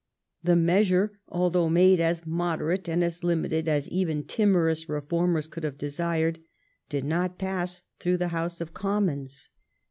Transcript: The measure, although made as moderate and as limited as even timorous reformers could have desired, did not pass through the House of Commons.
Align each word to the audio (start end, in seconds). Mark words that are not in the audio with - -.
The 0.41 0.55
measure, 0.55 1.19
although 1.27 1.69
made 1.69 1.99
as 1.99 2.25
moderate 2.25 2.89
and 2.89 3.03
as 3.03 3.23
limited 3.23 3.67
as 3.67 3.87
even 3.89 4.23
timorous 4.23 4.89
reformers 4.89 5.45
could 5.45 5.63
have 5.63 5.77
desired, 5.77 6.39
did 6.89 7.03
not 7.05 7.37
pass 7.37 7.83
through 7.99 8.17
the 8.17 8.29
House 8.29 8.61
of 8.61 8.73
Commons. 8.73 9.49